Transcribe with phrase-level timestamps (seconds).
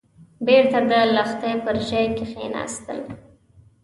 [0.45, 2.85] بېرته د لښتي پر ژۍ کېناست.